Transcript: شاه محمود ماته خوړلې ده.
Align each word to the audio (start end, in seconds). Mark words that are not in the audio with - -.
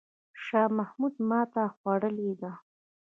شاه 0.43 0.69
محمود 0.77 1.15
ماته 1.29 1.63
خوړلې 1.75 2.31
ده. 2.41 2.51